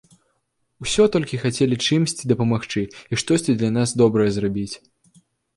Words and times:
Усё 0.83 1.03
толькі 1.15 1.39
хацелі 1.43 1.75
чымсьці 1.85 2.31
дапамагчы 2.31 2.81
і 3.13 3.21
штосьці 3.23 3.57
для 3.61 3.71
нас 3.77 3.89
добрае 4.05 4.27
зрабіць. 4.39 4.75